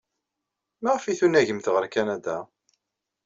[0.81, 2.37] Maɣef ay tunagemt ɣer Kanada?